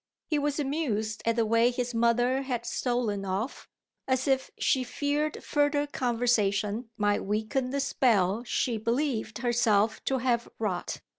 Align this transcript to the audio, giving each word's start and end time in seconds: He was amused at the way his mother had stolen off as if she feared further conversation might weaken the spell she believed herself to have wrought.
He 0.25 0.39
was 0.39 0.59
amused 0.59 1.21
at 1.27 1.35
the 1.35 1.45
way 1.45 1.69
his 1.69 1.93
mother 1.93 2.41
had 2.41 2.65
stolen 2.65 3.23
off 3.23 3.69
as 4.07 4.27
if 4.27 4.49
she 4.57 4.83
feared 4.83 5.43
further 5.43 5.85
conversation 5.85 6.89
might 6.97 7.23
weaken 7.23 7.69
the 7.69 7.79
spell 7.79 8.43
she 8.43 8.79
believed 8.79 9.37
herself 9.43 10.03
to 10.05 10.17
have 10.17 10.49
wrought. 10.57 11.01